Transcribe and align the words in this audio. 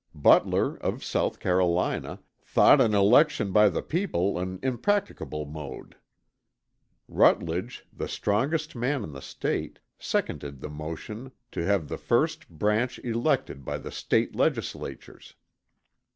Butler, 0.15 0.77
of 0.77 1.03
South 1.03 1.39
Carolina, 1.39 2.21
"thought 2.41 2.81
an 2.81 2.95
election 2.95 3.51
by 3.51 3.69
the 3.69 3.83
people 3.83 4.39
an 4.39 4.57
impracticable 4.63 5.45
mode." 5.45 5.95
Rutledge, 7.07 7.85
the 7.93 8.07
strongest 8.07 8.75
man 8.75 9.03
in 9.03 9.11
the 9.11 9.21
State, 9.21 9.77
seconded 9.99 10.59
the 10.59 10.69
motion 10.71 11.31
to 11.51 11.63
have 11.67 11.87
the 11.87 11.99
first 11.99 12.49
branch 12.49 12.97
elected 13.03 13.63
by 13.63 13.77
the 13.77 13.91
State 13.91 14.35
legislatures. 14.35 15.35